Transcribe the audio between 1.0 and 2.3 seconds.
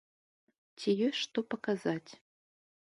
ёсць што паказаць?